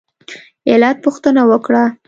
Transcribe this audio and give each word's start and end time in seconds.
علت 0.69 0.97
پوښتنه 1.05 1.41
وکړه. 1.51 1.83